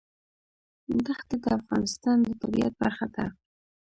[1.05, 3.25] دښتې د افغانستان د طبیعت برخه ده.